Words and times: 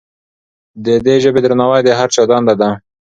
د 0.85 0.87
دې 1.05 1.15
ژبې 1.23 1.39
درناوی 1.43 1.81
د 1.85 1.89
هر 1.99 2.09
چا 2.15 2.23
دنده 2.29 2.55
ده. 2.61 2.69